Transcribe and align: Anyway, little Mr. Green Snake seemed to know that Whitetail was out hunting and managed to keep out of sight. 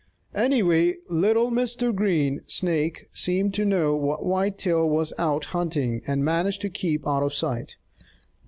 Anyway, 0.33 0.95
little 1.09 1.51
Mr. 1.51 1.93
Green 1.93 2.41
Snake 2.47 3.07
seemed 3.13 3.53
to 3.53 3.63
know 3.63 3.91
that 4.01 4.23
Whitetail 4.23 4.89
was 4.89 5.13
out 5.19 5.45
hunting 5.53 6.01
and 6.07 6.25
managed 6.25 6.61
to 6.61 6.71
keep 6.71 7.05
out 7.07 7.21
of 7.21 7.35
sight. 7.35 7.75